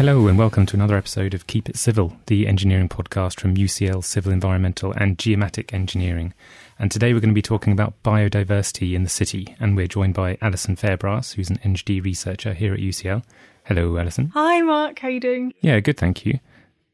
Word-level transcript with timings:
Hello, 0.00 0.28
and 0.28 0.38
welcome 0.38 0.64
to 0.64 0.76
another 0.76 0.96
episode 0.96 1.34
of 1.34 1.46
Keep 1.46 1.68
It 1.68 1.76
Civil, 1.76 2.16
the 2.24 2.46
engineering 2.46 2.88
podcast 2.88 3.38
from 3.38 3.54
UCL 3.54 4.02
Civil 4.02 4.32
Environmental 4.32 4.94
and 4.96 5.18
Geomatic 5.18 5.74
Engineering. 5.74 6.32
And 6.78 6.90
today 6.90 7.12
we're 7.12 7.20
going 7.20 7.28
to 7.28 7.34
be 7.34 7.42
talking 7.42 7.74
about 7.74 8.02
biodiversity 8.02 8.94
in 8.94 9.02
the 9.02 9.10
city, 9.10 9.54
and 9.60 9.76
we're 9.76 9.86
joined 9.86 10.14
by 10.14 10.38
Alison 10.40 10.74
Fairbrass, 10.74 11.34
who's 11.34 11.50
an 11.50 11.58
EngD 11.58 12.02
researcher 12.02 12.54
here 12.54 12.72
at 12.72 12.80
UCL. 12.80 13.22
Hello, 13.64 13.98
Alison. 13.98 14.28
Hi, 14.28 14.62
Mark. 14.62 15.00
How 15.00 15.08
you 15.08 15.20
doing? 15.20 15.52
Yeah, 15.60 15.78
good, 15.80 15.98
thank 15.98 16.24
you. 16.24 16.40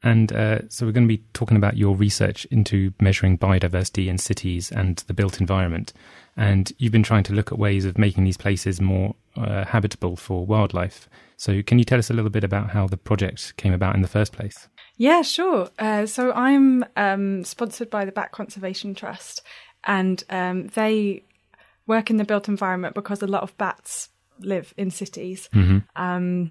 And 0.03 0.33
uh, 0.33 0.69
so 0.69 0.85
we're 0.85 0.91
going 0.91 1.07
to 1.07 1.17
be 1.17 1.23
talking 1.33 1.57
about 1.57 1.77
your 1.77 1.95
research 1.95 2.45
into 2.47 2.93
measuring 3.01 3.39
biodiversity 3.39 4.09
in 4.09 4.19
cities 4.19 4.73
and 4.73 4.97
the 5.07 5.15
built 5.15 5.41
environment. 5.41 5.93
And 6.37 6.71
you've 6.79 6.93
been 6.93 7.03
trying 7.03 7.23
to 7.25 7.33
look 7.33 7.51
at 7.51 7.59
ways 7.59 7.85
of 7.85 7.97
making 7.97 8.25
these 8.25 8.37
places 8.37 8.81
more 8.81 9.15
uh, 9.37 9.65
habitable 9.65 10.17
for 10.17 10.45
wildlife. 10.45 11.09
So, 11.37 11.63
can 11.63 11.79
you 11.79 11.85
tell 11.85 11.99
us 11.99 12.11
a 12.11 12.15
little 12.15 12.31
bit 12.31 12.45
about 12.45 12.71
how 12.71 12.87
the 12.87 12.97
project 12.97 13.57
came 13.57 13.73
about 13.73 13.95
in 13.95 14.03
the 14.03 14.09
first 14.09 14.33
place? 14.33 14.69
Yeah, 14.97 15.23
sure. 15.23 15.69
Uh, 15.79 16.07
so, 16.07 16.33
I'm 16.33 16.85
um, 16.97 17.45
sponsored 17.45 17.91
by 17.91 18.05
the 18.05 18.13
Bat 18.13 18.33
Conservation 18.33 18.95
Trust, 18.95 19.43
and 19.85 20.23
um, 20.31 20.69
they 20.69 21.25
work 21.87 22.11
in 22.11 22.17
the 22.17 22.25
built 22.25 22.49
environment 22.49 22.95
because 22.95 23.23
a 23.23 23.27
lot 23.27 23.43
of 23.43 23.57
bats 23.57 24.09
live 24.41 24.75
in 24.77 24.91
cities. 24.91 25.49
Mm-hmm. 25.55 25.79
Um, 26.01 26.51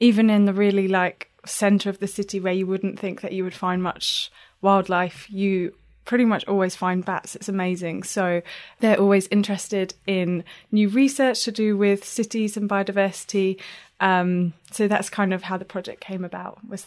even 0.00 0.30
in 0.30 0.44
the 0.44 0.52
really 0.52 0.88
like 0.88 1.30
center 1.46 1.90
of 1.90 1.98
the 1.98 2.06
city 2.06 2.40
where 2.40 2.52
you 2.52 2.66
wouldn't 2.66 2.98
think 2.98 3.20
that 3.20 3.32
you 3.32 3.44
would 3.44 3.54
find 3.54 3.82
much 3.82 4.30
wildlife, 4.60 5.30
you 5.30 5.74
pretty 6.04 6.24
much 6.24 6.46
always 6.46 6.76
find 6.76 7.04
bats. 7.04 7.34
It's 7.36 7.48
amazing. 7.48 8.02
So 8.02 8.42
they're 8.80 9.00
always 9.00 9.26
interested 9.28 9.94
in 10.06 10.44
new 10.70 10.88
research 10.88 11.44
to 11.44 11.52
do 11.52 11.76
with 11.76 12.04
cities 12.04 12.56
and 12.56 12.68
biodiversity. 12.68 13.60
Um, 14.00 14.52
so 14.70 14.88
that's 14.88 15.08
kind 15.08 15.32
of 15.32 15.42
how 15.42 15.56
the 15.56 15.64
project 15.64 16.00
came 16.00 16.24
about 16.24 16.58
was 16.68 16.86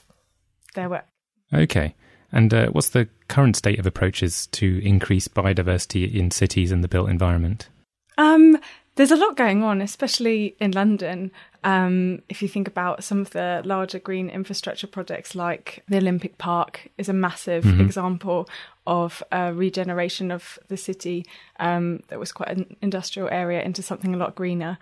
their 0.76 0.90
work. 0.90 1.06
Okay. 1.54 1.96
And 2.32 2.54
uh, 2.54 2.68
what's 2.68 2.90
the 2.90 3.08
current 3.28 3.56
state 3.56 3.80
of 3.80 3.86
approaches 3.86 4.48
to 4.48 4.82
increase 4.86 5.28
biodiversity 5.28 6.14
in 6.14 6.32
cities 6.32 6.72
and 6.72 6.84
the 6.84 6.88
built 6.88 7.10
environment? 7.10 7.70
Um, 8.18 8.58
there's 8.96 9.12
a 9.12 9.16
lot 9.16 9.38
going 9.38 9.64
on, 9.64 9.82
especially 9.82 10.56
in 10.60 10.72
London. 10.72 11.32
Um, 11.68 12.22
if 12.30 12.42
you 12.42 12.48
think 12.48 12.70
about 12.70 13.04
some 13.04 13.20
of 13.20 13.32
the 13.32 13.62
larger 13.66 14.00
green 14.00 14.30
infrastructure 14.30 14.88
projects, 14.88 15.36
like 15.36 15.84
the 15.90 15.98
Olympic 15.98 16.38
Park, 16.38 16.88
is 16.98 17.10
a 17.10 17.14
massive 17.14 17.66
mm-hmm. 17.66 17.82
example 17.82 18.48
of 18.86 19.22
a 19.34 19.54
regeneration 19.54 20.32
of 20.32 20.58
the 20.70 20.78
city 20.78 21.26
um, 21.60 22.04
that 22.08 22.20
was 22.20 22.32
quite 22.32 22.52
an 22.52 22.78
industrial 22.82 23.28
area 23.30 23.62
into 23.62 23.82
something 23.82 24.16
a 24.16 24.18
lot 24.18 24.34
greener. 24.34 24.78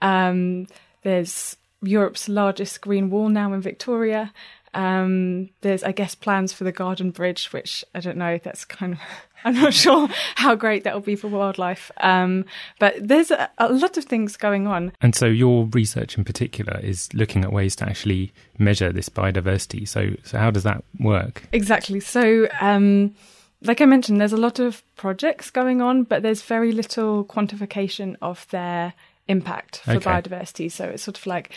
Um, 0.00 0.66
there's 1.02 1.58
Europe's 1.82 2.26
largest 2.26 2.80
green 2.80 3.10
wall 3.10 3.28
now 3.28 3.52
in 3.52 3.60
Victoria. 3.60 4.32
Um, 4.74 5.50
there's, 5.62 5.82
I 5.82 5.92
guess, 5.92 6.14
plans 6.14 6.52
for 6.52 6.64
the 6.64 6.72
Garden 6.72 7.10
Bridge, 7.10 7.52
which 7.52 7.84
I 7.94 8.00
don't 8.00 8.16
know. 8.16 8.38
That's 8.42 8.64
kind 8.64 8.94
of 8.94 9.00
I'm 9.44 9.54
not 9.54 9.74
sure 9.74 10.08
how 10.34 10.54
great 10.54 10.84
that 10.84 10.94
will 10.94 11.00
be 11.00 11.16
for 11.16 11.28
wildlife. 11.28 11.90
Um, 11.98 12.44
but 12.78 12.94
there's 13.00 13.30
a, 13.30 13.48
a, 13.58 13.72
lot 13.72 13.96
of 13.96 14.04
things 14.04 14.36
going 14.36 14.66
on. 14.66 14.92
And 15.00 15.14
so 15.14 15.26
your 15.26 15.66
research 15.72 16.18
in 16.18 16.24
particular 16.24 16.78
is 16.80 17.12
looking 17.14 17.44
at 17.44 17.52
ways 17.52 17.74
to 17.76 17.86
actually 17.88 18.32
measure 18.58 18.92
this 18.92 19.08
biodiversity. 19.08 19.88
So, 19.88 20.10
so 20.24 20.38
how 20.38 20.50
does 20.50 20.64
that 20.64 20.84
work? 20.98 21.42
Exactly. 21.52 22.00
So, 22.00 22.48
um, 22.60 23.14
like 23.62 23.80
I 23.80 23.86
mentioned, 23.86 24.20
there's 24.20 24.32
a 24.32 24.38
lot 24.38 24.58
of 24.58 24.82
projects 24.96 25.50
going 25.50 25.80
on, 25.80 26.04
but 26.04 26.22
there's 26.22 26.42
very 26.42 26.72
little 26.72 27.24
quantification 27.24 28.16
of 28.22 28.46
their 28.50 28.94
impact 29.28 29.78
for 29.78 29.92
okay. 29.92 30.10
biodiversity. 30.10 30.70
So 30.70 30.84
it's 30.86 31.02
sort 31.02 31.18
of 31.18 31.26
like 31.26 31.50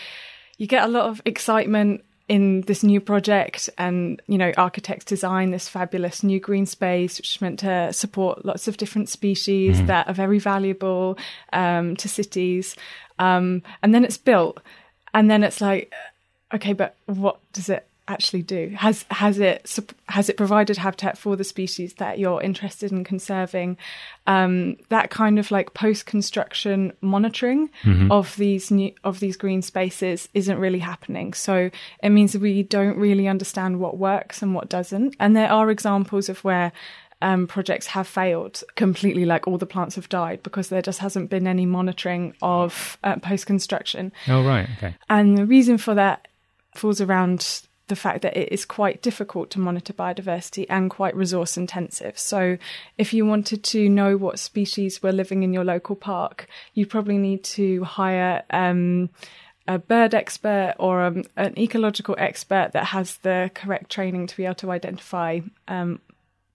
you 0.57 0.67
get 0.67 0.83
a 0.83 0.87
lot 0.87 1.09
of 1.09 1.21
excitement 1.25 2.03
in 2.29 2.61
this 2.61 2.83
new 2.83 3.01
project 3.01 3.69
and 3.77 4.21
you 4.27 4.37
know 4.37 4.51
architects 4.57 5.05
design 5.05 5.51
this 5.51 5.67
fabulous 5.67 6.23
new 6.23 6.39
green 6.39 6.65
space 6.65 7.17
which 7.17 7.35
is 7.35 7.41
meant 7.41 7.59
to 7.59 7.91
support 7.91 8.45
lots 8.45 8.67
of 8.67 8.77
different 8.77 9.09
species 9.09 9.77
mm-hmm. 9.77 9.87
that 9.87 10.07
are 10.07 10.13
very 10.13 10.39
valuable 10.39 11.17
um, 11.51 11.95
to 11.97 12.07
cities 12.07 12.75
um, 13.19 13.61
and 13.81 13.93
then 13.93 14.05
it's 14.05 14.17
built 14.17 14.61
and 15.13 15.29
then 15.29 15.43
it's 15.43 15.59
like 15.59 15.91
okay 16.53 16.73
but 16.73 16.95
what 17.07 17.39
does 17.51 17.69
it 17.69 17.85
actually 18.07 18.41
do? 18.41 18.73
Has 18.77 19.05
has 19.09 19.39
it 19.39 19.79
has 20.07 20.29
it 20.29 20.37
provided 20.37 20.77
habitat 20.77 21.17
for 21.17 21.35
the 21.35 21.43
species 21.43 21.93
that 21.95 22.19
you're 22.19 22.41
interested 22.41 22.91
in 22.91 23.03
conserving? 23.03 23.77
Um, 24.27 24.77
that 24.89 25.09
kind 25.09 25.39
of 25.39 25.51
like 25.51 25.73
post 25.73 26.05
construction 26.05 26.93
monitoring 27.01 27.69
mm-hmm. 27.83 28.11
of 28.11 28.35
these 28.35 28.71
new 28.71 28.93
of 29.03 29.19
these 29.19 29.37
green 29.37 29.61
spaces 29.61 30.27
isn't 30.33 30.59
really 30.59 30.79
happening. 30.79 31.33
So 31.33 31.69
it 32.01 32.09
means 32.09 32.37
we 32.37 32.63
don't 32.63 32.97
really 32.97 33.27
understand 33.27 33.79
what 33.79 33.97
works 33.97 34.41
and 34.41 34.53
what 34.53 34.69
doesn't. 34.69 35.15
And 35.19 35.35
there 35.35 35.51
are 35.51 35.69
examples 35.69 36.29
of 36.29 36.43
where. 36.43 36.71
Um, 37.21 37.47
projects 37.47 37.87
have 37.87 38.05
failed 38.05 38.65
completely, 38.75 39.23
like 39.23 39.47
all 39.47 39.57
the 39.57 39.65
plants 39.65 39.95
have 39.95 40.09
died 40.09 40.43
because 40.43 40.67
there 40.67 40.81
just 40.81 40.99
hasn't 40.99 41.29
been 41.29 41.47
any 41.47 41.65
monitoring 41.65 42.33
of 42.41 42.97
uh, 43.01 43.15
post 43.15 43.45
construction. 43.45 44.11
Oh, 44.27 44.43
right. 44.43 44.67
Okay. 44.77 44.97
And 45.09 45.37
the 45.37 45.45
reason 45.45 45.77
for 45.77 45.93
that 45.93 46.27
falls 46.75 46.99
around 46.99 47.61
the 47.87 47.95
fact 47.95 48.21
that 48.21 48.37
it 48.37 48.51
is 48.51 48.65
quite 48.65 49.01
difficult 49.01 49.49
to 49.51 49.59
monitor 49.59 49.93
biodiversity 49.93 50.65
and 50.69 50.89
quite 50.89 51.15
resource 51.15 51.57
intensive. 51.57 52.17
So, 52.17 52.57
if 52.97 53.13
you 53.13 53.25
wanted 53.25 53.63
to 53.65 53.89
know 53.89 54.17
what 54.17 54.39
species 54.39 55.03
were 55.03 55.11
living 55.11 55.43
in 55.43 55.53
your 55.53 55.65
local 55.65 55.95
park, 55.95 56.47
you 56.73 56.85
probably 56.85 57.17
need 57.17 57.43
to 57.43 57.83
hire 57.83 58.43
um, 58.49 59.09
a 59.67 59.79
bird 59.79 60.13
expert 60.13 60.75
or 60.79 61.03
um, 61.03 61.23
an 61.35 61.57
ecological 61.57 62.15
expert 62.17 62.71
that 62.73 62.85
has 62.85 63.17
the 63.17 63.51
correct 63.53 63.91
training 63.91 64.27
to 64.27 64.37
be 64.37 64.45
able 64.45 64.55
to 64.55 64.71
identify 64.71 65.39
um, 65.67 65.99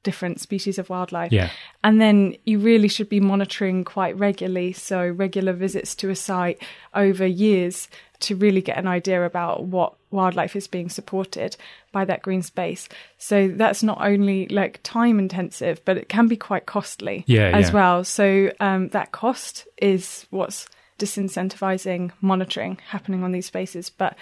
different 0.03 0.41
species 0.41 0.79
of 0.79 0.89
wildlife. 0.91 1.33
Yeah. 1.33 1.51
And 1.83 2.01
then 2.01 2.37
you 2.45 2.59
really 2.59 2.89
should 2.89 3.09
be 3.09 3.21
monitoring 3.21 3.85
quite 3.85 4.17
regularly. 4.19 4.73
So, 4.73 5.09
regular 5.09 5.53
visits 5.53 5.95
to 5.97 6.11
a 6.11 6.17
site 6.17 6.63
over 6.95 7.27
years 7.27 7.89
to 8.21 8.37
really 8.37 8.61
get 8.61 8.77
an 8.77 8.87
idea 8.87 9.25
about 9.25 9.65
what 9.65 9.95
wildlife 10.11 10.57
is 10.57 10.67
being 10.67 10.89
supported 10.89 11.57
by 11.93 12.05
that 12.05 12.23
green 12.23 12.43
space. 12.43 12.89
So 13.17 13.49
that's 13.49 13.83
not 13.83 14.01
only 14.01 14.49
like 14.49 14.81
time 14.83 15.19
intensive, 15.19 15.85
but 15.85 15.97
it 15.97 16.09
can 16.09 16.27
be 16.27 16.37
quite 16.37 16.67
costly 16.67 17.25
yeah, 17.27 17.51
as 17.55 17.69
yeah. 17.69 17.75
well. 17.75 18.05
So 18.05 18.51
um, 18.61 18.89
that 18.89 19.13
cost 19.13 19.67
is 19.77 20.27
what's 20.31 20.69
disincentivizing 20.99 22.11
monitoring 22.21 22.79
happening 22.89 23.23
on 23.23 23.33
these 23.33 23.47
spaces. 23.47 23.89
But 23.89 24.17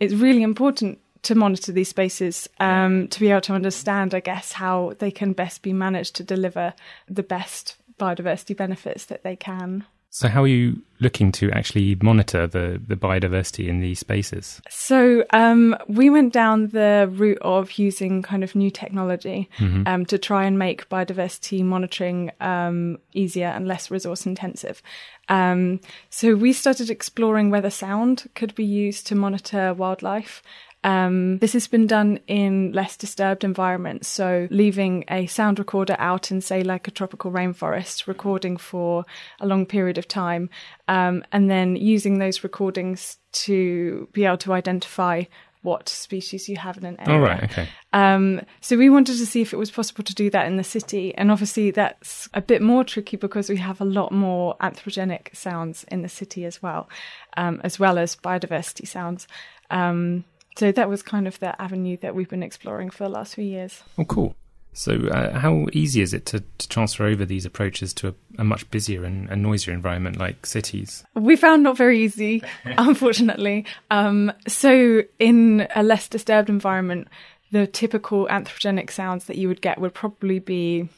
it's 0.00 0.14
really 0.14 0.42
important 0.42 0.98
to 1.24 1.34
monitor 1.34 1.72
these 1.72 1.88
spaces 1.88 2.48
um, 2.60 3.08
to 3.08 3.20
be 3.20 3.30
able 3.30 3.40
to 3.42 3.54
understand, 3.54 4.14
I 4.14 4.20
guess, 4.20 4.52
how 4.52 4.94
they 4.98 5.10
can 5.10 5.32
best 5.32 5.62
be 5.62 5.72
managed 5.72 6.16
to 6.16 6.24
deliver 6.24 6.74
the 7.08 7.22
best 7.22 7.76
biodiversity 7.98 8.56
benefits 8.56 9.06
that 9.06 9.22
they 9.22 9.36
can. 9.36 9.84
So, 10.14 10.28
how 10.28 10.44
are 10.44 10.46
you 10.46 10.80
looking 11.00 11.32
to 11.32 11.50
actually 11.50 11.96
monitor 12.00 12.46
the, 12.46 12.80
the 12.86 12.94
biodiversity 12.94 13.66
in 13.66 13.80
these 13.80 13.98
spaces? 13.98 14.62
So, 14.70 15.24
um, 15.30 15.76
we 15.88 16.08
went 16.08 16.32
down 16.32 16.68
the 16.68 17.10
route 17.10 17.40
of 17.42 17.80
using 17.80 18.22
kind 18.22 18.44
of 18.44 18.54
new 18.54 18.70
technology 18.70 19.50
mm-hmm. 19.58 19.82
um, 19.88 20.06
to 20.06 20.16
try 20.16 20.44
and 20.44 20.56
make 20.56 20.88
biodiversity 20.88 21.64
monitoring 21.64 22.30
um, 22.40 22.98
easier 23.12 23.48
and 23.48 23.66
less 23.66 23.90
resource 23.90 24.24
intensive. 24.24 24.82
Um, 25.28 25.80
so, 26.10 26.36
we 26.36 26.52
started 26.52 26.90
exploring 26.90 27.50
whether 27.50 27.68
sound 27.68 28.30
could 28.36 28.54
be 28.54 28.64
used 28.64 29.08
to 29.08 29.16
monitor 29.16 29.74
wildlife. 29.74 30.44
Um, 30.84 31.38
this 31.38 31.54
has 31.54 31.66
been 31.66 31.86
done 31.86 32.20
in 32.26 32.72
less 32.72 32.96
disturbed 32.96 33.42
environments. 33.42 34.06
So, 34.06 34.46
leaving 34.50 35.04
a 35.08 35.26
sound 35.26 35.58
recorder 35.58 35.96
out 35.98 36.30
in, 36.30 36.42
say, 36.42 36.62
like 36.62 36.86
a 36.86 36.90
tropical 36.90 37.32
rainforest, 37.32 38.06
recording 38.06 38.58
for 38.58 39.06
a 39.40 39.46
long 39.46 39.64
period 39.64 39.96
of 39.96 40.06
time, 40.06 40.50
um, 40.86 41.24
and 41.32 41.50
then 41.50 41.74
using 41.74 42.18
those 42.18 42.44
recordings 42.44 43.16
to 43.32 44.08
be 44.12 44.26
able 44.26 44.36
to 44.38 44.52
identify 44.52 45.24
what 45.62 45.88
species 45.88 46.46
you 46.46 46.58
have 46.58 46.76
in 46.76 46.84
an 46.84 47.00
area. 47.00 47.14
All 47.14 47.26
right, 47.26 47.42
okay. 47.44 47.68
Um, 47.94 48.42
so 48.60 48.76
we 48.76 48.90
wanted 48.90 49.16
to 49.16 49.24
see 49.24 49.40
if 49.40 49.54
it 49.54 49.56
was 49.56 49.70
possible 49.70 50.04
to 50.04 50.14
do 50.14 50.28
that 50.28 50.46
in 50.46 50.58
the 50.58 50.64
city, 50.64 51.14
and 51.14 51.30
obviously 51.30 51.70
that's 51.70 52.28
a 52.34 52.42
bit 52.42 52.60
more 52.60 52.84
tricky 52.84 53.16
because 53.16 53.48
we 53.48 53.56
have 53.56 53.80
a 53.80 53.86
lot 53.86 54.12
more 54.12 54.56
anthropogenic 54.58 55.34
sounds 55.34 55.84
in 55.84 56.02
the 56.02 56.08
city 56.10 56.44
as 56.44 56.62
well, 56.62 56.90
um, 57.38 57.62
as 57.64 57.78
well 57.78 57.96
as 57.96 58.14
biodiversity 58.14 58.86
sounds. 58.86 59.26
Um, 59.70 60.24
so 60.56 60.72
that 60.72 60.88
was 60.88 61.02
kind 61.02 61.26
of 61.26 61.38
the 61.40 61.60
avenue 61.60 61.96
that 61.98 62.14
we've 62.14 62.28
been 62.28 62.42
exploring 62.42 62.90
for 62.90 63.04
the 63.04 63.10
last 63.10 63.34
few 63.34 63.44
years. 63.44 63.82
Oh, 63.98 64.04
cool. 64.04 64.36
So, 64.76 65.06
uh, 65.06 65.38
how 65.38 65.66
easy 65.72 66.00
is 66.00 66.12
it 66.12 66.26
to, 66.26 66.40
to, 66.58 66.68
transfer 66.68 67.04
over 67.04 67.24
these 67.24 67.46
approaches 67.46 67.94
to 67.94 68.08
a, 68.08 68.14
a 68.38 68.44
much 68.44 68.68
busier 68.72 69.04
and, 69.04 69.30
and, 69.30 69.40
noisier 69.40 69.72
environment 69.72 70.18
like 70.18 70.44
cities? 70.44 71.04
We 71.14 71.36
found 71.36 71.62
not 71.62 71.76
very 71.76 72.02
easy, 72.02 72.42
unfortunately. 72.64 73.66
Um, 73.92 74.32
so, 74.48 75.02
in 75.20 75.68
a 75.76 75.84
less 75.84 76.08
disturbed 76.08 76.48
environment, 76.48 77.06
the 77.52 77.68
typical 77.68 78.26
anthropogenic 78.26 78.90
sounds 78.90 79.26
that 79.26 79.36
you 79.36 79.46
would 79.46 79.62
get 79.62 79.80
would 79.80 79.94
probably 79.94 80.40
be 80.40 80.88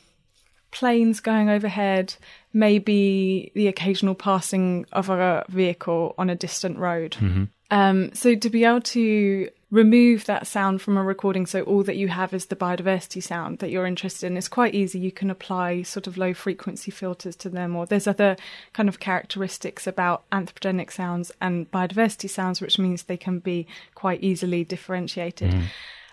planes 0.71 1.21
going 1.21 1.51
overhead, 1.51 2.15
maybe 2.57 3.53
the 3.55 3.69
occasional 3.69 4.15
passing 4.15 4.87
of 4.93 5.11
a 5.11 5.45
vehicle 5.51 6.15
on 6.17 6.31
a 6.31 6.35
distant 6.35 6.79
road. 6.79 7.13
Mm-hmm. 7.21 7.45
Um, 7.71 8.15
so 8.15 8.35
to 8.35 8.49
be 8.49 8.65
able 8.65 8.81
to 8.81 9.51
remove 9.71 10.25
that 10.25 10.47
sound 10.47 10.81
from 10.81 10.97
a 10.97 11.03
recording 11.03 11.45
so 11.45 11.61
all 11.63 11.83
that 11.83 11.97
you 11.97 12.07
have 12.07 12.33
is 12.33 12.47
the 12.47 12.55
biodiversity 12.57 13.21
sound 13.21 13.59
that 13.59 13.69
you're 13.69 13.85
interested 13.85 14.29
in 14.29 14.37
it's 14.37 14.47
quite 14.47 14.77
easy 14.77 14.97
you 14.97 15.11
can 15.11 15.29
apply 15.29 15.83
sort 15.83 16.07
of 16.07 16.17
low 16.17 16.33
frequency 16.33 16.93
filters 16.93 17.35
to 17.35 17.49
them 17.49 17.75
or 17.75 17.85
there's 17.85 18.07
other 18.07 18.37
kind 18.73 18.89
of 18.89 19.01
characteristics 19.01 19.85
about 19.89 20.23
anthropogenic 20.31 20.93
sounds 20.93 21.33
and 21.41 21.69
biodiversity 21.73 22.31
sounds 22.31 22.61
which 22.61 22.79
means 22.79 23.03
they 23.03 23.17
can 23.17 23.41
be 23.41 23.67
quite 23.97 24.23
easily 24.23 24.63
differentiated 24.63 25.51
Mm. 25.51 25.65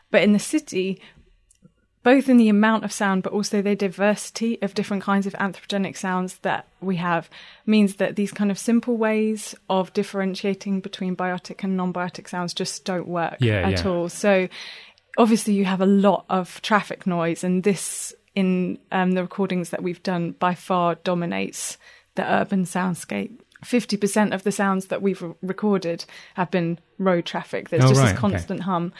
but 0.09 0.23
in 0.23 0.33
the 0.33 0.39
city 0.39 0.99
both 2.03 2.27
in 2.29 2.37
the 2.37 2.49
amount 2.49 2.83
of 2.83 2.91
sound, 2.91 3.23
but 3.23 3.31
also 3.33 3.61
the 3.61 3.75
diversity 3.75 4.61
of 4.61 4.73
different 4.73 5.03
kinds 5.03 5.25
of 5.25 5.33
anthropogenic 5.33 5.95
sounds 5.97 6.37
that 6.39 6.67
we 6.81 6.97
have, 6.97 7.29
means 7.65 7.95
that 7.95 8.15
these 8.15 8.31
kind 8.31 8.51
of 8.51 8.59
simple 8.59 8.97
ways 8.97 9.55
of 9.69 9.93
differentiating 9.93 10.81
between 10.81 11.15
biotic 11.15 11.63
and 11.63 11.77
non 11.77 11.93
biotic 11.93 12.27
sounds 12.27 12.53
just 12.53 12.83
don't 12.85 13.07
work 13.07 13.37
Yeah, 13.39 13.67
at 13.67 13.83
yeah. 13.83 13.89
all. 13.89 14.09
So, 14.09 14.49
obviously, 15.17 15.53
you 15.53 15.65
have 15.65 15.81
a 15.81 15.85
lot 15.85 16.25
of 16.29 16.61
traffic 16.61 17.07
noise, 17.07 17.43
and 17.43 17.63
this 17.63 18.13
in 18.35 18.79
um, 18.91 19.11
the 19.11 19.21
recordings 19.21 19.69
that 19.69 19.83
we've 19.83 20.01
done 20.03 20.31
by 20.39 20.55
far 20.55 20.95
dominates 20.95 21.77
the 22.15 22.23
urban 22.23 22.63
soundscape. 22.65 23.39
50% 23.63 24.33
of 24.33 24.43
the 24.43 24.51
sounds 24.51 24.87
that 24.87 25.01
we've 25.01 25.21
re- 25.21 25.33
recorded 25.41 26.03
have 26.33 26.51
been 26.51 26.79
road 26.97 27.25
traffic. 27.25 27.69
There's 27.69 27.85
Oh, 27.85 27.89
just 27.89 27.99
right, 27.99 28.07
this 28.07 28.11
okay. 28.13 28.19
constant 28.19 28.61
hum. 28.63 28.91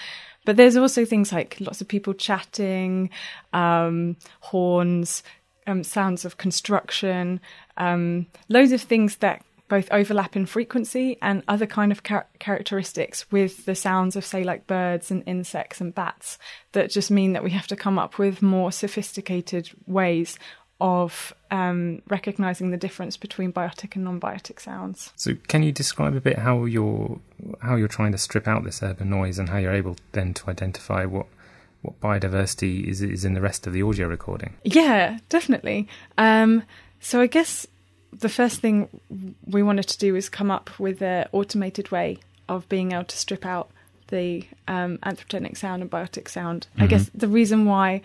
But 0.46 0.58
there's 0.58 0.78
also 0.78 1.06
things 1.06 1.32
like 1.32 1.58
lots 1.60 1.82
of 1.82 1.88
people 1.88 2.14
chatting, 2.14 3.10
um, 3.54 4.18
horns, 4.42 5.24
um, 5.68 5.84
sounds 5.84 6.26
of 6.26 6.38
construction, 6.38 7.40
um, 7.78 8.28
loads 8.50 8.72
of 8.72 8.82
things 8.82 9.18
that 9.18 9.44
both 9.70 9.88
overlap 9.92 10.36
in 10.36 10.46
frequency 10.46 11.18
and 11.22 11.42
other 11.48 11.66
kind 11.66 11.92
of 11.92 12.04
char- 12.04 12.28
characteristics 12.38 13.26
with 13.32 13.66
the 13.66 13.74
sounds 13.74 14.16
of, 14.16 14.26
say, 14.26 14.44
like 14.44 14.68
birds 14.68 15.10
and 15.10 15.24
insects 15.26 15.82
and 15.82 15.96
bats 15.96 16.38
that 16.74 16.92
just 16.92 17.10
mean 17.10 17.34
that 17.34 17.44
we 17.44 17.50
have 17.52 17.66
to 17.68 17.76
come 17.76 17.98
up 17.98 18.20
with 18.20 18.42
more 18.42 18.72
sophisticated 18.72 19.70
ways 19.88 20.38
of 20.84 21.34
um, 21.50 22.02
recognizing 22.10 22.70
the 22.72 22.78
difference 22.78 23.16
between 23.16 23.54
biotic 23.54 23.96
and 23.96 24.04
non-biotic 24.04 24.60
sounds. 24.60 25.14
So, 25.16 25.34
can 25.48 25.64
you 25.64 25.72
describe 25.72 26.14
a 26.14 26.20
bit 26.22 26.38
how 26.40 26.66
you're 26.66 27.20
how 27.62 27.76
you're 27.78 27.88
trying 27.88 28.12
to 28.12 28.18
strip 28.18 28.48
out 28.48 28.64
this 28.66 28.84
urban 28.84 29.10
noise 29.10 29.40
and 29.40 29.48
how 29.50 29.58
you're 29.58 29.74
able 29.74 29.96
then 30.12 30.34
to 30.36 30.50
identify 30.50 31.06
what 31.06 31.26
what 31.84 32.00
biodiversity 32.02 32.86
is 32.86 33.02
is 33.02 33.24
in 33.26 33.34
the 33.34 33.42
rest 33.42 33.66
of 33.66 33.72
the 33.74 33.82
audio 33.82 34.08
recording? 34.08 34.54
Yeah, 34.66 35.20
definitely. 35.30 35.88
Um, 36.18 36.64
so 37.00 37.22
I 37.22 37.28
guess 37.28 37.66
the 38.12 38.30
first 38.30 38.60
thing 38.60 38.88
we 39.48 39.64
wanted 39.64 39.88
to 39.88 39.98
do 39.98 40.14
was 40.14 40.28
come 40.30 40.52
up 40.52 40.78
with 40.80 41.02
an 41.02 41.28
automated 41.32 41.92
way 41.92 42.20
of 42.50 42.68
being 42.68 42.92
able 42.92 43.06
to 43.06 43.18
strip 43.18 43.46
out 43.46 43.70
the 44.10 44.46
um, 44.68 44.98
anthropogenic 45.00 45.58
sound 45.58 45.82
and 45.82 45.90
biotic 45.90 46.28
sound. 46.30 46.68
I 46.78 46.86
Mhm. 46.86 46.90
guess 46.90 47.10
the 47.16 47.28
reason 47.30 47.66
why 47.66 48.02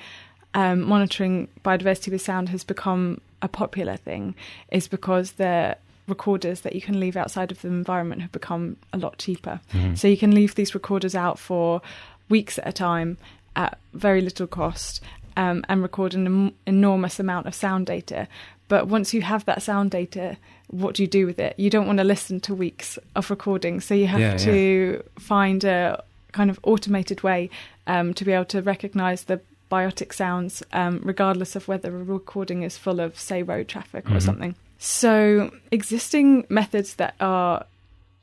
um, 0.54 0.82
monitoring 0.82 1.48
biodiversity 1.64 2.10
with 2.10 2.22
sound 2.22 2.48
has 2.50 2.64
become 2.64 3.20
a 3.42 3.48
popular 3.48 3.96
thing 3.96 4.34
is 4.70 4.88
because 4.88 5.32
the 5.32 5.76
recorders 6.06 6.62
that 6.62 6.74
you 6.74 6.80
can 6.80 6.98
leave 6.98 7.16
outside 7.16 7.52
of 7.52 7.60
the 7.60 7.68
environment 7.68 8.22
have 8.22 8.32
become 8.32 8.76
a 8.92 8.98
lot 8.98 9.18
cheaper. 9.18 9.60
Mhm. 9.72 9.96
So 9.98 10.08
you 10.08 10.16
can 10.16 10.34
leave 10.34 10.54
these 10.54 10.74
recorders 10.74 11.14
out 11.14 11.38
for 11.38 11.82
weeks 12.28 12.58
at 12.58 12.66
a 12.68 12.72
time 12.72 13.18
at 13.54 13.78
very 13.92 14.20
little 14.20 14.46
cost 14.46 15.02
um, 15.36 15.64
and 15.68 15.82
record 15.82 16.14
an 16.14 16.26
em- 16.26 16.52
enormous 16.66 17.20
amount 17.20 17.46
of 17.46 17.54
sound 17.54 17.86
data. 17.86 18.26
But 18.68 18.88
once 18.88 19.14
you 19.14 19.22
have 19.22 19.44
that 19.44 19.62
sound 19.62 19.90
data, 19.90 20.36
what 20.68 20.94
do 20.94 21.02
you 21.02 21.08
do 21.08 21.26
with 21.26 21.38
it? 21.38 21.54
You 21.58 21.70
don't 21.70 21.86
want 21.86 21.98
to 21.98 22.04
listen 22.04 22.40
to 22.40 22.54
weeks 22.54 22.98
of 23.14 23.30
recording, 23.30 23.80
so 23.80 23.94
you 23.94 24.06
have 24.08 24.20
Yeah, 24.20 24.36
to 24.38 25.02
find 25.18 25.62
a 25.64 26.02
kind 26.32 26.50
of 26.50 26.58
automated 26.62 27.22
way 27.22 27.50
um, 27.86 28.12
to 28.14 28.24
be 28.24 28.32
able 28.32 28.44
to 28.46 28.60
recognize 28.62 29.24
the 29.24 29.40
biotic 29.70 30.12
sounds, 30.12 30.62
um, 30.72 31.00
regardless 31.04 31.56
of 31.56 31.68
whether 31.68 31.88
a 31.94 32.02
recording 32.04 32.62
is 32.62 32.78
full 32.78 33.00
of, 33.00 33.18
say, 33.18 33.42
road 33.42 33.68
traffic 33.68 34.06
or 34.10 34.14
Mhm. 34.14 34.22
something. 34.22 34.54
So, 34.78 35.52
existing 35.70 36.46
methods 36.48 36.94
that 36.94 37.14
are 37.20 37.66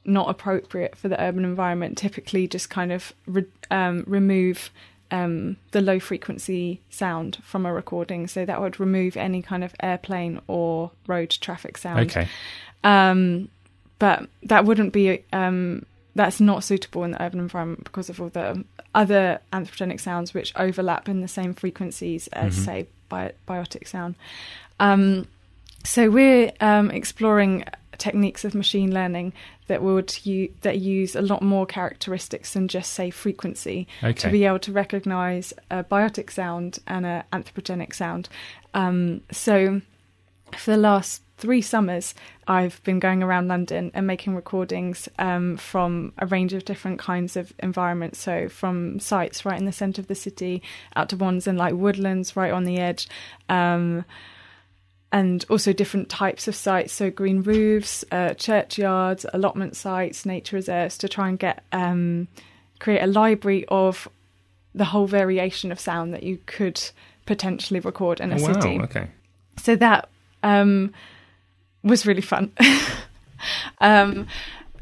not 0.06 0.30
appropriate 0.30 0.96
for 0.96 1.08
the 1.10 1.22
urban 1.22 1.44
environment 1.44 1.98
typically 1.98 2.48
just 2.48 2.70
kind 2.70 2.92
of 2.92 3.12
re- 3.26 3.46
um, 3.72 4.04
remove 4.08 4.70
um, 5.12 5.56
the 5.72 5.82
low 5.82 6.00
frequency 6.00 6.82
sound 6.90 7.38
from 7.44 7.64
a 7.66 7.72
recording. 7.72 8.26
So 8.28 8.44
that 8.44 8.60
would 8.60 8.80
remove 8.80 9.16
any 9.16 9.42
kind 9.44 9.64
of 9.64 9.74
airplane 9.80 10.42
or 10.48 10.92
road 11.06 11.30
traffic 11.30 11.78
sound. 11.78 12.00
Okay. 12.10 12.28
Um, 12.84 13.50
but 14.00 14.28
that 14.44 14.66
wouldn't 14.66 14.94
be. 14.94 15.24
That's 16.16 16.40
not 16.40 16.64
suitable 16.64 17.04
in 17.04 17.12
the 17.12 17.22
urban 17.22 17.40
environment 17.40 17.84
because 17.84 18.10
of 18.10 18.22
all 18.22 18.30
the 18.30 18.64
other 18.94 19.40
anthropogenic 19.52 20.00
sounds 20.00 20.34
which 20.34 20.54
overlap 20.56 21.10
in 21.10 21.20
the 21.22 21.28
same 21.28 21.54
frequencies 21.54 22.28
as, 22.30 22.56
Mhm. 22.58 22.66
say, 22.66 22.88
bi- 23.10 23.34
biotic 23.48 23.88
sound. 23.88 24.16
Um, 24.80 25.28
so 25.84 26.10
we're 26.10 26.52
um, 26.62 26.90
exploring 26.92 27.66
techniques 27.98 28.44
of 28.46 28.56
machine 28.56 28.94
learning 28.94 29.34
that 29.68 29.82
would 29.82 30.16
u- 30.26 30.52
that 30.62 30.80
use 30.80 31.16
a 31.16 31.22
lot 31.22 31.42
more 31.42 31.66
characteristics 31.66 32.54
than 32.54 32.68
just 32.68 32.94
say 32.94 33.10
frequency 33.10 33.88
to 34.02 34.30
be 34.32 34.46
able 34.46 34.60
to 34.60 34.72
recognize 34.72 35.54
a 35.72 35.84
biotic 35.84 36.30
sound 36.32 36.80
and 36.88 37.06
a 37.06 37.24
anthropogenic 37.34 37.94
sound. 37.94 38.30
Um, 38.74 39.22
so 39.32 39.82
for 40.58 40.72
the 40.72 40.78
last 40.78 41.22
three 41.38 41.62
summers, 41.62 42.16
I've 42.48 42.82
been 42.84 43.00
going 43.00 43.22
around 43.22 43.50
London 43.50 43.92
and 43.94 44.08
making 44.08 44.36
recordings 44.36 45.10
um, 45.20 45.58
from 45.58 46.14
a 46.18 46.26
range 46.26 46.54
of 46.54 46.64
different 46.64 46.98
kinds 47.00 47.36
of 47.36 47.52
environments. 47.60 48.20
So 48.20 48.48
from 48.48 49.00
sites 49.00 49.44
right 49.46 49.60
in 49.60 49.66
the 49.66 49.72
centre 49.74 50.02
of 50.02 50.08
the 50.08 50.16
city, 50.16 50.62
out 50.96 51.10
to 51.10 51.18
ones 51.18 51.46
in 51.46 51.58
like 51.58 51.74
woodlands 51.74 52.36
right 52.38 52.52
on 52.54 52.64
the 52.64 52.78
edge. 52.78 53.10
Um, 53.50 54.06
and 55.12 55.46
also 55.50 55.72
different 55.72 56.10
types 56.10 56.48
of 56.48 56.56
sites, 56.56 56.92
so 56.92 57.10
green 57.10 57.42
roofs, 57.42 58.04
uh, 58.12 58.34
churchyards, 58.34 59.26
allotment 59.34 59.76
sites, 59.78 60.26
nature 60.26 60.58
reserves, 60.58 60.98
to 60.98 61.08
try 61.08 61.30
and 61.30 61.40
get 61.40 61.64
um, 61.72 62.28
create 62.80 63.02
a 63.02 63.08
library 63.08 63.66
of 63.70 64.10
the 64.74 64.84
whole 64.86 65.08
variation 65.08 65.72
of 65.72 65.80
sound 65.80 66.14
that 66.14 66.24
you 66.24 66.38
could 66.48 66.82
potentially 67.26 67.80
record 67.80 68.20
in 68.20 68.34
a 68.34 68.36
Oh, 68.38 68.42
wow. 68.42 68.54
city. 68.60 68.80
Okay. 68.82 69.08
So 69.58 69.78
that 69.78 70.10
um, 70.46 70.94
was 71.84 72.06
really 72.06 72.22
fun. 72.22 72.52
um, 73.82 74.28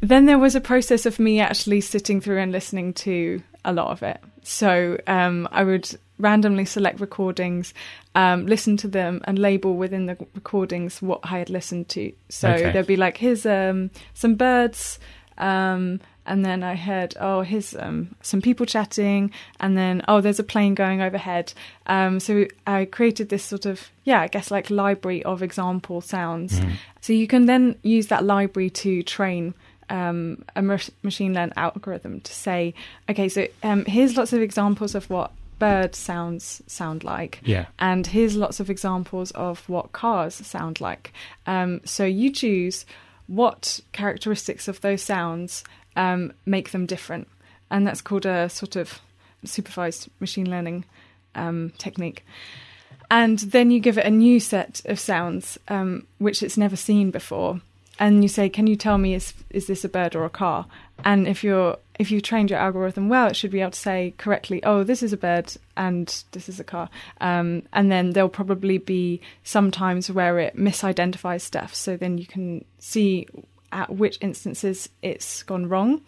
then 0.01 0.25
there 0.25 0.37
was 0.39 0.55
a 0.55 0.61
process 0.61 1.05
of 1.05 1.19
me 1.19 1.39
actually 1.39 1.81
sitting 1.81 2.21
through 2.21 2.39
and 2.39 2.51
listening 2.51 2.93
to 2.93 3.41
a 3.63 3.71
lot 3.73 3.91
of 3.91 4.03
it. 4.03 4.19
So 4.43 4.97
um, 5.07 5.47
I 5.51 5.63
would 5.63 5.89
randomly 6.19 6.65
select 6.65 6.99
recordings, 6.99 7.73
um, 8.13 8.45
listen 8.45 8.75
to 8.77 8.87
them, 8.87 9.21
and 9.23 9.39
label 9.39 9.75
within 9.77 10.05
the 10.05 10.17
recordings 10.35 11.01
what 11.01 11.21
I 11.23 11.39
had 11.39 11.49
listened 11.49 11.87
to. 11.89 12.11
So 12.29 12.49
Okay. 12.49 12.71
there'd 12.71 12.87
be 12.87 12.97
like, 12.97 13.17
here's 13.17 13.45
um, 13.45 13.89
some 14.13 14.35
birds. 14.35 14.99
Um, 15.37 16.01
and 16.25 16.45
then 16.45 16.63
I 16.63 16.75
heard, 16.75 17.15
oh, 17.19 17.41
here's 17.41 17.75
um, 17.75 18.15
some 18.21 18.41
people 18.41 18.65
chatting, 18.65 19.31
and 19.59 19.77
then 19.77 20.03
oh, 20.07 20.21
there's 20.21 20.39
a 20.39 20.43
plane 20.43 20.73
going 20.75 21.01
overhead. 21.01 21.53
Um, 21.87 22.19
so 22.19 22.45
I 22.65 22.85
created 22.85 23.29
this 23.29 23.43
sort 23.43 23.65
of, 23.65 23.89
yeah, 24.03 24.21
I 24.21 24.27
guess 24.27 24.51
like 24.51 24.69
library 24.69 25.23
of 25.23 25.43
example 25.43 26.01
sounds. 26.01 26.59
Mhm. 26.59 26.73
So 27.01 27.13
you 27.13 27.27
can 27.27 27.45
then 27.45 27.75
use 27.83 28.07
that 28.07 28.23
library 28.23 28.69
to 28.69 29.03
train 29.03 29.53
um, 29.89 30.43
a 30.55 30.61
machine 30.61 31.33
learned 31.33 31.53
algorithm 31.57 32.21
to 32.21 32.33
say, 32.33 32.73
okay, 33.09 33.29
so 33.29 33.47
um, 33.61 33.85
here's 33.85 34.17
lots 34.17 34.33
of 34.33 34.41
examples 34.41 34.95
of 34.95 35.09
what 35.09 35.31
bird 35.59 35.95
sounds 35.95 36.61
sound 36.67 37.03
like. 37.03 37.39
Yeah. 37.43 37.65
And 37.79 38.07
here's 38.07 38.35
lots 38.35 38.59
of 38.59 38.69
examples 38.69 39.31
of 39.31 39.67
what 39.69 39.91
cars 39.91 40.35
sound 40.35 40.81
like. 40.81 41.13
Um, 41.45 41.81
so 41.85 42.05
you 42.05 42.31
choose 42.31 42.85
what 43.27 43.79
characteristics 43.91 44.67
of 44.67 44.81
those 44.81 45.01
sounds 45.01 45.63
um, 45.95 46.33
make 46.45 46.71
them 46.71 46.85
different. 46.85 47.27
And 47.69 47.87
that's 47.87 48.01
called 48.01 48.25
a 48.25 48.49
sort 48.49 48.75
of 48.75 48.99
supervised 49.43 50.09
machine 50.19 50.49
learning 50.49 50.85
um, 51.35 51.73
technique. 51.77 52.25
And 53.09 53.39
then 53.39 53.71
you 53.71 53.79
give 53.79 53.97
it 53.97 54.05
a 54.05 54.11
new 54.11 54.39
set 54.39 54.81
of 54.85 54.99
sounds, 54.99 55.59
um, 55.67 56.07
which 56.17 56.41
it's 56.41 56.57
never 56.57 56.75
seen 56.75 57.11
before. 57.11 57.61
And 57.99 58.23
you 58.23 58.27
say, 58.27 58.49
"Can 58.49 58.65
you 58.65 58.75
tell 58.75 58.97
me 58.97 59.13
is 59.13 59.33
is 59.51 59.67
this 59.67 59.85
a 59.85 59.89
bird 59.89 60.15
or 60.15 60.25
a 60.25 60.29
car?" 60.29 60.65
And 61.05 61.27
if 61.27 61.43
you're 61.43 61.77
if 61.99 62.09
you've 62.09 62.23
trained 62.23 62.49
your 62.49 62.57
algorithm 62.57 63.07
well, 63.07 63.27
it 63.27 63.35
should 63.35 63.51
be 63.51 63.61
able 63.61 63.71
to 63.71 63.79
say 63.79 64.15
correctly, 64.17 64.63
"Oh, 64.63 64.83
this 64.83 65.03
is 65.03 65.13
a 65.13 65.17
bird 65.17 65.53
and 65.77 66.23
this 66.31 66.49
is 66.49 66.59
a 66.59 66.63
car." 66.63 66.89
Um, 67.21 67.63
and 67.71 67.91
then 67.91 68.11
there'll 68.11 68.29
probably 68.29 68.79
be 68.79 69.21
some 69.43 69.69
times 69.69 70.09
where 70.09 70.39
it 70.39 70.57
misidentifies 70.57 71.41
stuff. 71.41 71.75
So 71.75 71.95
then 71.95 72.17
you 72.17 72.25
can 72.25 72.65
see 72.79 73.27
at 73.73 73.89
which 73.89 74.17
instances 74.21 74.87
it's 75.01 75.43
gone 75.43 75.67
wrong, 75.67 76.01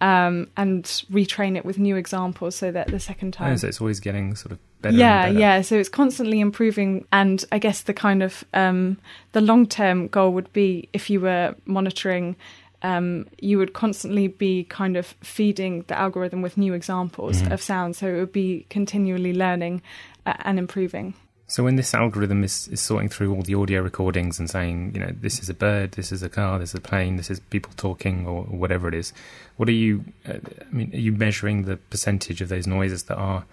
um, 0.00 0.48
and 0.56 0.84
retrain 1.10 1.56
it 1.56 1.64
with 1.64 1.78
new 1.78 1.96
examples 1.96 2.56
so 2.56 2.70
that 2.72 2.88
the 2.88 3.00
second 3.00 3.32
time 3.32 3.52
Oh, 3.52 3.56
so 3.56 3.68
it's 3.68 3.80
always 3.80 4.00
getting 4.00 4.34
sort 4.34 4.52
of 4.52 4.58
better. 4.82 4.96
Yeah, 4.96 5.26
better. 5.26 5.38
yeah. 5.38 5.60
So 5.62 5.76
it's 5.76 5.88
constantly 5.88 6.40
improving, 6.40 7.06
and 7.12 7.42
I 7.52 7.58
guess 7.58 7.82
the 7.82 7.94
kind 7.94 8.22
of 8.22 8.44
um, 8.52 8.98
the 9.30 9.40
long 9.40 9.66
term 9.66 10.08
goal 10.08 10.32
would 10.32 10.52
be 10.52 10.88
if 10.92 11.08
you 11.08 11.20
were 11.20 11.54
monitoring. 11.64 12.36
Um, 12.84 13.28
you 13.40 13.58
would 13.58 13.74
constantly 13.74 14.26
be 14.26 14.64
kind 14.64 14.96
of 14.96 15.14
feeding 15.22 15.84
the 15.86 15.96
algorithm 15.96 16.42
with 16.42 16.56
new 16.58 16.74
examples 16.74 17.40
mm-hmm. 17.40 17.52
of 17.52 17.62
sound, 17.62 17.94
so 17.94 18.08
it 18.08 18.18
would 18.18 18.32
be 18.32 18.66
continually 18.70 19.32
learning 19.32 19.82
uh, 20.26 20.34
and 20.40 20.58
improving. 20.58 21.14
So 21.52 21.62
when 21.62 21.76
this 21.76 21.92
algorithm 21.92 22.44
is, 22.44 22.66
is 22.68 22.80
sorting 22.80 23.10
through 23.10 23.34
all 23.34 23.42
the 23.42 23.56
audio 23.56 23.82
recordings 23.82 24.38
and 24.38 24.48
saying, 24.48 24.92
you 24.94 25.00
know, 25.00 25.12
this 25.20 25.38
is 25.38 25.50
a 25.50 25.54
bird, 25.54 25.92
this 25.92 26.10
is 26.10 26.22
a 26.22 26.30
car, 26.30 26.58
this 26.58 26.70
is 26.70 26.76
a 26.76 26.80
plane, 26.80 27.18
this 27.18 27.30
is 27.30 27.40
people 27.40 27.72
talking, 27.76 28.26
or, 28.26 28.46
or 28.50 28.56
whatever 28.56 28.88
it 28.88 28.94
is, 28.94 29.12
what 29.58 29.68
are 29.68 29.72
you? 29.72 30.02
Uh, 30.26 30.38
I 30.62 30.74
mean, 30.74 30.90
are 30.94 30.98
you 30.98 31.12
measuring 31.12 31.64
the 31.64 31.76
percentage 31.76 32.40
of 32.40 32.48
those 32.48 32.66
noises 32.66 33.02
that 33.02 33.16
are 33.16 33.44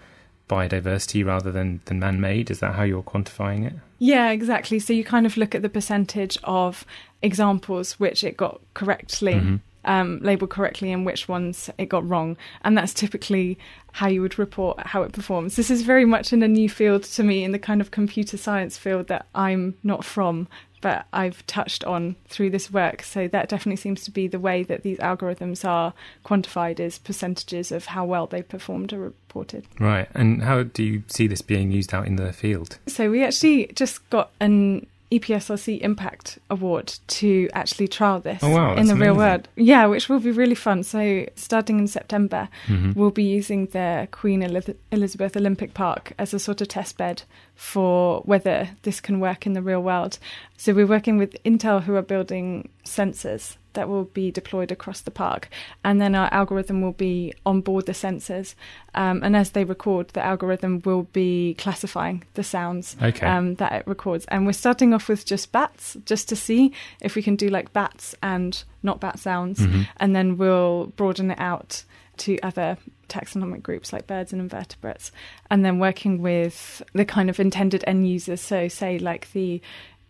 biodiversity 0.48 1.26
rather 1.26 1.52
than, 1.52 1.82
than 1.84 2.00
man-made? 2.00 2.50
Is 2.50 2.60
that 2.60 2.74
how 2.74 2.84
you're 2.84 3.02
quantifying 3.02 3.66
it? 3.66 3.74
Yeah, 3.98 4.30
exactly. 4.30 4.78
So 4.78 4.94
you 4.94 5.04
kind 5.04 5.26
of 5.26 5.36
look 5.36 5.54
at 5.54 5.60
the 5.60 5.68
percentage 5.68 6.38
of 6.42 6.86
examples 7.20 8.00
which 8.00 8.24
it 8.24 8.34
got 8.34 8.62
correctly 8.72 9.34
mm-hmm 9.34 9.56
um, 9.84 10.18
labeled 10.22 10.50
correctly 10.50 10.92
and 10.92 11.06
which 11.06 11.28
ones 11.28 11.70
it 11.78 11.88
got 11.88 12.08
wrong. 12.08 12.36
And 12.62 12.76
that's 12.76 12.94
typically 12.94 13.58
how 13.92 14.08
you 14.08 14.22
would 14.22 14.38
report 14.38 14.78
how 14.86 15.02
it 15.02 15.12
performs. 15.12 15.56
This 15.56 15.70
is 15.70 15.82
very 15.82 16.04
much 16.04 16.32
in 16.32 16.42
a 16.42 16.48
new 16.48 16.68
field 16.68 17.02
to 17.04 17.22
me, 17.22 17.44
in 17.44 17.52
the 17.52 17.58
kind 17.58 17.80
of 17.80 17.90
computer 17.90 18.36
science 18.36 18.78
field 18.78 19.08
that 19.08 19.26
I'm 19.34 19.74
not 19.82 20.04
from, 20.04 20.48
but 20.80 21.06
I've 21.12 21.46
touched 21.46 21.84
on 21.84 22.16
through 22.28 22.50
this 22.50 22.70
work. 22.70 23.02
So 23.02 23.28
that 23.28 23.48
definitely 23.48 23.76
seems 23.76 24.04
to 24.04 24.10
be 24.10 24.28
the 24.28 24.38
way 24.38 24.62
that 24.62 24.82
these 24.82 24.98
algorithms 24.98 25.64
are 25.64 25.92
quantified 26.24 26.80
is 26.80 26.98
percentages 26.98 27.72
of 27.72 27.86
how 27.86 28.04
well 28.04 28.26
they 28.26 28.42
performed 28.42 28.92
are 28.92 28.98
reported. 28.98 29.66
Right. 29.78 30.08
And 30.14 30.42
how 30.42 30.62
do 30.62 30.82
you 30.82 31.02
see 31.08 31.26
this 31.26 31.42
being 31.42 31.70
used 31.70 31.92
out 31.92 32.06
in 32.06 32.16
the 32.16 32.32
field? 32.32 32.78
So 32.86 33.10
we 33.10 33.24
actually 33.24 33.66
just 33.74 34.08
got 34.10 34.30
an 34.40 34.86
EPSRC 35.10 35.80
Impact 35.80 36.38
Award 36.50 36.94
to 37.08 37.48
actually 37.52 37.88
trial 37.88 38.20
this 38.20 38.42
oh, 38.42 38.50
wow, 38.50 38.70
in 38.76 38.86
the 38.86 38.92
amazing. 38.92 38.98
real 38.98 39.16
world. 39.16 39.48
Yeah, 39.56 39.86
which 39.86 40.08
will 40.08 40.20
be 40.20 40.30
really 40.30 40.54
fun. 40.54 40.82
So, 40.84 41.26
starting 41.34 41.78
in 41.78 41.88
September, 41.88 42.48
mm-hmm. 42.66 42.92
we'll 42.98 43.10
be 43.10 43.24
using 43.24 43.66
the 43.66 44.08
Queen 44.12 44.42
Elizabeth 44.42 45.36
Olympic 45.36 45.74
Park 45.74 46.12
as 46.18 46.32
a 46.32 46.38
sort 46.38 46.60
of 46.60 46.68
test 46.68 46.96
bed 46.96 47.22
for 47.54 48.20
whether 48.20 48.70
this 48.82 49.00
can 49.00 49.20
work 49.20 49.46
in 49.46 49.54
the 49.54 49.62
real 49.62 49.82
world. 49.82 50.18
So, 50.56 50.72
we're 50.72 50.86
working 50.86 51.18
with 51.18 51.36
Intel, 51.44 51.82
who 51.82 51.96
are 51.96 52.02
building 52.02 52.68
sensors 52.84 53.56
that 53.74 53.88
will 53.88 54.04
be 54.04 54.30
deployed 54.30 54.72
across 54.72 55.00
the 55.00 55.10
park. 55.10 55.48
And 55.84 56.00
then 56.00 56.14
our 56.14 56.32
algorithm 56.32 56.82
will 56.82 56.92
be 56.92 57.34
on 57.46 57.60
board 57.60 57.86
the 57.86 57.92
sensors. 57.92 58.54
Um, 58.94 59.22
and 59.22 59.36
as 59.36 59.50
they 59.50 59.64
record, 59.64 60.08
the 60.08 60.24
algorithm 60.24 60.82
will 60.84 61.04
be 61.12 61.54
classifying 61.54 62.24
the 62.34 62.42
sounds 62.42 62.96
okay. 63.02 63.26
um, 63.26 63.54
that 63.56 63.72
it 63.72 63.86
records. 63.86 64.24
And 64.26 64.46
we're 64.46 64.52
starting 64.52 64.94
off 64.94 65.08
with 65.08 65.24
just 65.24 65.52
bats, 65.52 65.96
just 66.04 66.28
to 66.28 66.36
see 66.36 66.72
if 67.00 67.14
we 67.14 67.22
can 67.22 67.36
do 67.36 67.48
like 67.48 67.72
bats 67.72 68.14
and 68.22 68.62
not 68.82 69.00
bat 69.00 69.18
sounds. 69.18 69.60
Mm-hmm. 69.60 69.82
And 69.98 70.16
then 70.16 70.36
we'll 70.36 70.86
broaden 70.96 71.30
it 71.30 71.40
out 71.40 71.84
to 72.18 72.38
other 72.40 72.76
taxonomic 73.08 73.62
groups 73.62 73.92
like 73.92 74.06
birds 74.06 74.32
and 74.32 74.40
invertebrates, 74.40 75.10
and 75.50 75.64
then 75.64 75.78
working 75.78 76.22
with 76.22 76.82
the 76.92 77.04
kind 77.04 77.28
of 77.28 77.40
intended 77.40 77.82
end 77.86 78.08
users. 78.08 78.40
So, 78.40 78.68
say, 78.68 78.98
like 78.98 79.32
the 79.32 79.60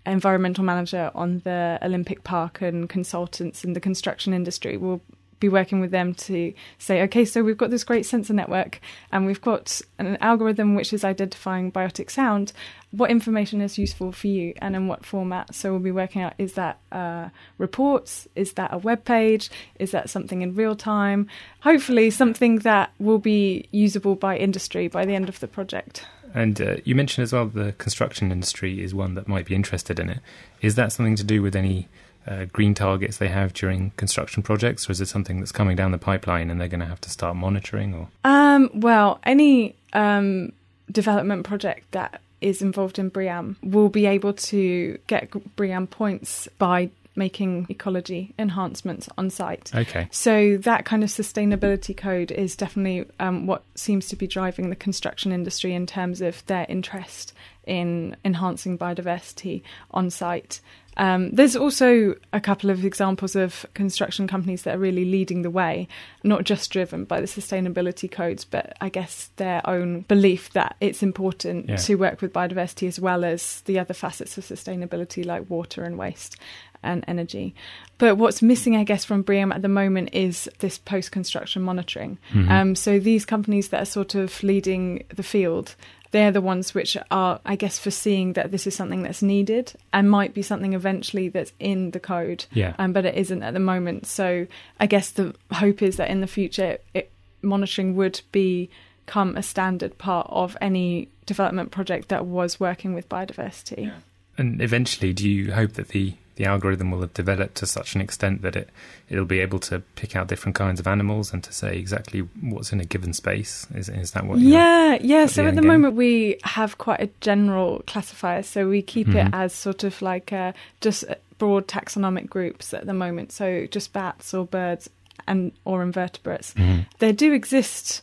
environmental 0.06 0.64
manager 0.64 1.10
on 1.14 1.40
the 1.44 1.78
Olympic 1.82 2.24
Park 2.24 2.62
and 2.62 2.88
consultants 2.88 3.64
in 3.64 3.74
the 3.74 3.80
construction 3.80 4.32
industry 4.32 4.76
will 4.76 5.00
be 5.40 5.48
working 5.48 5.80
with 5.80 5.90
them 5.90 6.14
to 6.14 6.52
say, 6.78 7.02
okay, 7.02 7.24
so 7.24 7.42
we've 7.42 7.56
got 7.56 7.70
this 7.70 7.82
great 7.82 8.04
sensor 8.06 8.34
network 8.34 8.78
and 9.10 9.26
we've 9.26 9.40
got 9.40 9.80
an 9.98 10.16
algorithm 10.20 10.74
which 10.74 10.92
is 10.92 11.02
identifying 11.02 11.72
biotic 11.72 12.10
sound. 12.10 12.52
What 12.90 13.10
information 13.10 13.60
is 13.60 13.78
useful 13.78 14.12
for 14.12 14.26
you 14.26 14.52
and 14.60 14.76
in 14.76 14.86
what 14.86 15.04
format? 15.04 15.54
So 15.54 15.70
we'll 15.70 15.80
be 15.80 15.90
working 15.90 16.22
out 16.22 16.34
is 16.38 16.52
that 16.54 16.78
uh, 16.92 17.30
reports? 17.56 18.28
Is 18.36 18.52
that 18.52 18.72
a 18.72 18.78
web 18.78 19.04
page? 19.04 19.50
Is 19.78 19.92
that 19.92 20.10
something 20.10 20.42
in 20.42 20.54
real 20.54 20.76
time? 20.76 21.26
Hopefully, 21.60 22.10
something 22.10 22.58
that 22.60 22.92
will 22.98 23.18
be 23.18 23.68
usable 23.70 24.16
by 24.16 24.36
industry 24.36 24.88
by 24.88 25.06
the 25.06 25.14
end 25.14 25.28
of 25.28 25.40
the 25.40 25.48
project. 25.48 26.04
And 26.34 26.60
uh, 26.60 26.76
you 26.84 26.94
mentioned 26.94 27.24
as 27.24 27.32
well 27.32 27.46
the 27.46 27.72
construction 27.72 28.30
industry 28.30 28.82
is 28.82 28.94
one 28.94 29.14
that 29.14 29.28
might 29.28 29.46
be 29.46 29.54
interested 29.54 29.98
in 29.98 30.10
it. 30.10 30.20
Is 30.60 30.74
that 30.76 30.92
something 30.92 31.16
to 31.16 31.24
do 31.24 31.42
with 31.42 31.56
any 31.56 31.88
uh, 32.26 32.44
green 32.52 32.74
targets 32.74 33.16
they 33.16 33.28
have 33.28 33.52
during 33.52 33.90
construction 33.96 34.42
projects, 34.42 34.88
or 34.88 34.92
is 34.92 35.00
it 35.00 35.06
something 35.06 35.40
that's 35.40 35.52
coming 35.52 35.76
down 35.76 35.90
the 35.90 35.98
pipeline 35.98 36.50
and 36.50 36.60
they're 36.60 36.68
going 36.68 36.80
to 36.80 36.86
have 36.86 37.00
to 37.02 37.10
start 37.10 37.36
monitoring? 37.36 37.94
Or 37.94 38.08
um, 38.24 38.70
well, 38.74 39.20
any 39.24 39.74
um, 39.92 40.52
development 40.90 41.44
project 41.44 41.90
that 41.92 42.20
is 42.40 42.62
involved 42.62 42.98
in 42.98 43.10
BREEAM 43.10 43.56
will 43.62 43.88
be 43.88 44.06
able 44.06 44.32
to 44.32 44.98
get 45.06 45.30
BREEAM 45.56 45.86
points 45.88 46.48
by 46.58 46.90
making 47.16 47.66
ecology 47.68 48.34
enhancements 48.38 49.08
on 49.18 49.30
site. 49.30 49.70
Okay. 49.74 50.08
So 50.10 50.56
that 50.58 50.84
kind 50.84 51.02
of 51.02 51.10
sustainability 51.10 51.96
code 51.96 52.30
is 52.30 52.56
definitely 52.56 53.06
um, 53.18 53.46
what 53.46 53.64
seems 53.74 54.08
to 54.08 54.16
be 54.16 54.26
driving 54.26 54.70
the 54.70 54.76
construction 54.76 55.32
industry 55.32 55.74
in 55.74 55.86
terms 55.86 56.20
of 56.20 56.44
their 56.46 56.66
interest 56.68 57.32
in 57.66 58.16
enhancing 58.24 58.78
biodiversity 58.78 59.62
on 59.90 60.10
site. 60.10 60.60
Um, 60.96 61.30
there's 61.30 61.56
also 61.56 62.14
a 62.32 62.40
couple 62.40 62.68
of 62.68 62.84
examples 62.84 63.36
of 63.36 63.64
construction 63.74 64.26
companies 64.26 64.62
that 64.62 64.74
are 64.74 64.78
really 64.78 65.04
leading 65.04 65.42
the 65.42 65.50
way, 65.50 65.88
not 66.24 66.44
just 66.44 66.70
driven 66.70 67.04
by 67.04 67.20
the 67.20 67.26
sustainability 67.26 68.10
codes, 68.10 68.44
but 68.44 68.76
I 68.80 68.88
guess 68.88 69.30
their 69.36 69.66
own 69.68 70.00
belief 70.02 70.52
that 70.52 70.76
it's 70.80 71.02
important 71.02 71.68
yeah. 71.68 71.76
to 71.76 71.94
work 71.94 72.20
with 72.20 72.32
biodiversity 72.32 72.88
as 72.88 73.00
well 73.00 73.24
as 73.24 73.62
the 73.62 73.78
other 73.78 73.94
facets 73.94 74.36
of 74.36 74.44
sustainability 74.44 75.24
like 75.24 75.48
water 75.48 75.84
and 75.84 75.96
waste 75.96 76.36
and 76.82 77.04
energy. 77.06 77.54
But 77.98 78.16
what's 78.16 78.42
missing, 78.42 78.76
I 78.76 78.84
guess, 78.84 79.04
from 79.04 79.22
BREEAM 79.22 79.52
at 79.52 79.62
the 79.62 79.68
moment 79.68 80.10
is 80.12 80.48
this 80.60 80.78
post 80.78 81.12
construction 81.12 81.62
monitoring. 81.62 82.18
Mm-hmm. 82.32 82.50
Um, 82.50 82.74
so 82.74 82.98
these 82.98 83.24
companies 83.24 83.68
that 83.68 83.82
are 83.82 83.86
sort 83.86 84.14
of 84.14 84.42
leading 84.42 85.04
the 85.14 85.22
field 85.22 85.74
they're 86.10 86.32
the 86.32 86.40
ones 86.40 86.74
which 86.74 86.96
are, 87.10 87.40
I 87.44 87.56
guess, 87.56 87.78
foreseeing 87.78 88.32
that 88.32 88.50
this 88.50 88.66
is 88.66 88.74
something 88.74 89.02
that's 89.02 89.22
needed 89.22 89.72
and 89.92 90.10
might 90.10 90.34
be 90.34 90.42
something 90.42 90.72
eventually 90.72 91.28
that's 91.28 91.52
in 91.60 91.92
the 91.92 92.00
code. 92.00 92.46
Yeah. 92.52 92.74
Um, 92.78 92.92
but 92.92 93.04
it 93.04 93.14
isn't 93.14 93.42
at 93.42 93.54
the 93.54 93.60
moment. 93.60 94.06
So 94.06 94.46
I 94.78 94.86
guess 94.86 95.10
the 95.10 95.34
hope 95.52 95.82
is 95.82 95.96
that 95.96 96.10
in 96.10 96.20
the 96.20 96.26
future, 96.26 96.78
it, 96.94 97.12
monitoring 97.42 97.94
would 97.96 98.20
become 98.32 99.36
a 99.36 99.42
standard 99.42 99.98
part 99.98 100.26
of 100.30 100.56
any 100.60 101.08
development 101.26 101.70
project 101.70 102.08
that 102.08 102.26
was 102.26 102.58
working 102.58 102.92
with 102.92 103.08
biodiversity. 103.08 103.86
Yeah. 103.86 103.98
And 104.36 104.60
eventually, 104.60 105.12
do 105.12 105.28
you 105.28 105.52
hope 105.52 105.74
that 105.74 105.88
the 105.88 106.14
the 106.40 106.46
algorithm 106.46 106.90
will 106.90 107.02
have 107.02 107.12
developed 107.12 107.56
to 107.56 107.66
such 107.66 107.94
an 107.94 108.00
extent 108.00 108.40
that 108.40 108.56
it 108.56 108.70
it'll 109.10 109.26
be 109.26 109.40
able 109.40 109.58
to 109.58 109.80
pick 109.94 110.16
out 110.16 110.26
different 110.26 110.54
kinds 110.54 110.80
of 110.80 110.86
animals 110.86 111.34
and 111.34 111.44
to 111.44 111.52
say 111.52 111.76
exactly 111.76 112.20
what's 112.40 112.72
in 112.72 112.80
a 112.80 112.84
given 112.86 113.12
space. 113.12 113.66
Is 113.74 113.90
is 113.90 114.12
that 114.12 114.24
what? 114.24 114.38
Yeah, 114.38 114.96
yeah. 115.02 115.26
So 115.26 115.46
at 115.46 115.54
the 115.54 115.60
game? 115.60 115.68
moment 115.68 115.96
we 115.96 116.38
have 116.44 116.78
quite 116.78 117.00
a 117.00 117.10
general 117.20 117.82
classifier, 117.86 118.42
so 118.42 118.66
we 118.66 118.80
keep 118.80 119.08
mm-hmm. 119.08 119.18
it 119.18 119.34
as 119.34 119.52
sort 119.52 119.84
of 119.84 120.00
like 120.00 120.32
uh, 120.32 120.54
just 120.80 121.04
broad 121.36 121.68
taxonomic 121.68 122.30
groups 122.30 122.72
at 122.72 122.86
the 122.86 122.94
moment. 122.94 123.32
So 123.32 123.66
just 123.66 123.92
bats 123.92 124.32
or 124.32 124.46
birds 124.46 124.88
and 125.26 125.52
or 125.66 125.82
invertebrates. 125.82 126.54
Mm-hmm. 126.54 126.84
There 127.00 127.12
do 127.12 127.34
exist 127.34 128.00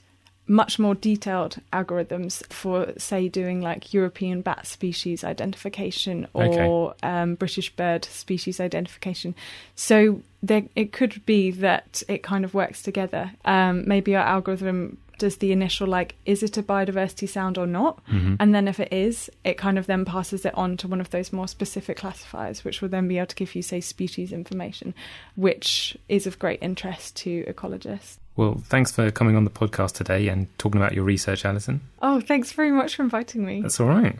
much 0.47 0.79
more 0.79 0.95
detailed 0.95 1.57
algorithms 1.73 2.45
for, 2.51 2.93
say, 2.97 3.27
doing 3.27 3.61
like 3.61 3.93
European 3.93 4.41
bat 4.41 4.65
species 4.65 5.23
identification 5.23 6.27
or 6.33 6.91
okay. 6.91 7.07
um, 7.07 7.35
British 7.35 7.75
bird 7.75 8.05
species 8.05 8.59
identification. 8.59 9.35
So 9.75 10.21
there, 10.41 10.63
it 10.75 10.91
could 10.91 11.25
be 11.25 11.51
that 11.51 12.03
it 12.07 12.23
kind 12.23 12.45
of 12.45 12.53
works 12.53 12.81
together. 12.81 13.31
Um, 13.45 13.87
maybe 13.87 14.15
our 14.15 14.25
algorithm 14.25 14.97
does 15.17 15.37
the 15.37 15.51
initial 15.51 15.87
like 15.87 16.15
is 16.25 16.43
it 16.43 16.57
a 16.57 16.63
biodiversity 16.63 17.27
sound 17.27 17.57
or 17.57 17.65
not 17.65 18.03
mm-hmm. 18.05 18.35
and 18.39 18.53
then 18.53 18.67
if 18.67 18.79
it 18.79 18.91
is 18.93 19.29
it 19.43 19.57
kind 19.57 19.77
of 19.77 19.87
then 19.87 20.05
passes 20.05 20.45
it 20.45 20.53
on 20.55 20.77
to 20.77 20.87
one 20.87 21.01
of 21.01 21.09
those 21.09 21.33
more 21.33 21.47
specific 21.47 21.97
classifiers 21.97 22.63
which 22.63 22.81
will 22.81 22.89
then 22.89 23.07
be 23.07 23.17
able 23.17 23.25
to 23.25 23.35
give 23.35 23.55
you 23.55 23.61
say 23.61 23.81
species 23.81 24.31
information 24.31 24.93
which 25.35 25.97
is 26.07 26.27
of 26.27 26.37
great 26.37 26.59
interest 26.61 27.15
to 27.15 27.43
ecologists 27.45 28.17
well, 28.37 28.61
thanks 28.65 28.91
for 28.91 29.11
coming 29.11 29.35
on 29.35 29.43
the 29.43 29.49
podcast 29.49 29.93
today 29.93 30.27
and 30.27 30.47
talking 30.57 30.79
about 30.79 30.93
your 30.93 31.03
research, 31.03 31.43
Alison. 31.43 31.81
Oh, 32.01 32.21
thanks 32.21 32.51
very 32.51 32.71
much 32.71 32.95
for 32.95 33.03
inviting 33.03 33.45
me. 33.45 33.61
That's 33.61 33.79
all 33.79 33.87
right. 33.87 34.17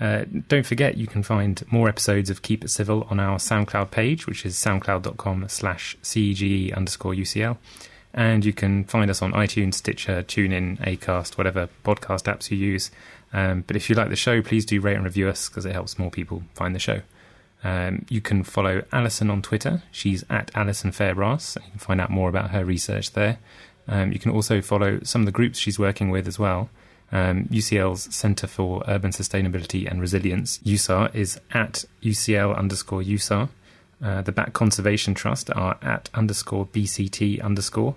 Uh, 0.00 0.24
don't 0.48 0.66
forget, 0.66 0.96
you 0.96 1.06
can 1.06 1.22
find 1.22 1.62
more 1.70 1.88
episodes 1.88 2.28
of 2.28 2.42
Keep 2.42 2.64
It 2.64 2.68
Civil 2.68 3.06
on 3.08 3.20
our 3.20 3.38
SoundCloud 3.38 3.92
page, 3.92 4.26
which 4.26 4.44
is 4.44 4.56
soundcloud.com 4.56 5.48
slash 5.48 5.96
CEGE 6.02 6.72
underscore 6.76 7.14
UCL. 7.14 7.56
And 8.12 8.44
you 8.44 8.52
can 8.52 8.84
find 8.84 9.10
us 9.10 9.22
on 9.22 9.32
iTunes, 9.32 9.74
Stitcher, 9.74 10.24
TuneIn, 10.24 10.80
Acast, 10.80 11.38
whatever 11.38 11.68
podcast 11.84 12.24
apps 12.24 12.50
you 12.50 12.58
use. 12.58 12.90
Um, 13.32 13.62
but 13.66 13.76
if 13.76 13.88
you 13.88 13.94
like 13.94 14.08
the 14.10 14.16
show, 14.16 14.42
please 14.42 14.66
do 14.66 14.80
rate 14.80 14.96
and 14.96 15.04
review 15.04 15.28
us 15.28 15.48
because 15.48 15.64
it 15.64 15.72
helps 15.72 15.98
more 15.98 16.10
people 16.10 16.42
find 16.54 16.74
the 16.74 16.80
show. 16.80 17.02
Um, 17.64 18.04
you 18.08 18.20
can 18.20 18.42
follow 18.42 18.82
Alison 18.92 19.30
on 19.30 19.42
Twitter. 19.42 19.82
She's 19.92 20.24
at 20.28 20.50
Alison 20.54 20.90
Fairbrass. 20.90 21.56
You 21.56 21.70
can 21.70 21.78
find 21.78 22.00
out 22.00 22.10
more 22.10 22.28
about 22.28 22.50
her 22.50 22.64
research 22.64 23.12
there. 23.12 23.38
Um, 23.88 24.12
you 24.12 24.18
can 24.18 24.30
also 24.32 24.60
follow 24.60 25.00
some 25.02 25.22
of 25.22 25.26
the 25.26 25.32
groups 25.32 25.58
she's 25.58 25.78
working 25.78 26.10
with 26.10 26.26
as 26.26 26.38
well. 26.38 26.70
Um, 27.10 27.44
UCL's 27.44 28.14
Centre 28.14 28.46
for 28.46 28.82
Urban 28.88 29.10
Sustainability 29.10 29.88
and 29.88 30.00
Resilience, 30.00 30.58
USAR, 30.58 31.14
is 31.14 31.38
at 31.52 31.84
UCL 32.02 32.56
underscore 32.56 33.02
USAR. 33.02 33.50
Uh, 34.02 34.22
the 34.22 34.32
Bat 34.32 34.54
Conservation 34.54 35.14
Trust 35.14 35.50
are 35.54 35.78
at 35.82 36.08
underscore 36.14 36.66
BCT 36.66 37.42
underscore. 37.42 37.94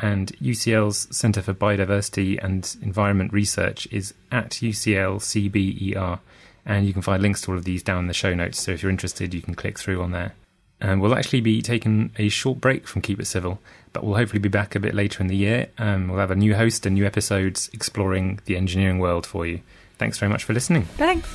And 0.00 0.36
UCL's 0.38 1.08
Centre 1.16 1.42
for 1.42 1.54
Biodiversity 1.54 2.42
and 2.42 2.76
Environment 2.82 3.32
Research 3.32 3.88
is 3.90 4.14
at 4.30 4.50
UCL 4.50 5.20
CBER. 5.20 6.20
And 6.68 6.86
you 6.86 6.92
can 6.92 7.02
find 7.02 7.20
links 7.20 7.40
to 7.42 7.50
all 7.50 7.58
of 7.58 7.64
these 7.64 7.82
down 7.82 7.98
in 8.00 8.06
the 8.06 8.14
show 8.14 8.34
notes. 8.34 8.60
So 8.60 8.70
if 8.70 8.82
you're 8.82 8.90
interested, 8.90 9.34
you 9.34 9.42
can 9.42 9.54
click 9.54 9.78
through 9.78 10.00
on 10.00 10.12
there. 10.12 10.34
And 10.80 11.00
we'll 11.00 11.16
actually 11.16 11.40
be 11.40 11.60
taking 11.60 12.12
a 12.18 12.28
short 12.28 12.60
break 12.60 12.86
from 12.86 13.02
Keep 13.02 13.18
It 13.18 13.24
Civil, 13.24 13.58
but 13.92 14.04
we'll 14.04 14.14
hopefully 14.14 14.38
be 14.38 14.48
back 14.48 14.76
a 14.76 14.80
bit 14.80 14.94
later 14.94 15.20
in 15.20 15.26
the 15.26 15.34
year. 15.34 15.68
Um, 15.78 16.08
we'll 16.08 16.20
have 16.20 16.30
a 16.30 16.36
new 16.36 16.54
host 16.54 16.86
and 16.86 16.94
new 16.94 17.04
episodes 17.04 17.68
exploring 17.72 18.38
the 18.44 18.56
engineering 18.56 19.00
world 19.00 19.26
for 19.26 19.44
you. 19.44 19.62
Thanks 19.96 20.18
very 20.18 20.30
much 20.30 20.44
for 20.44 20.52
listening. 20.52 20.84
Thanks. 20.96 21.28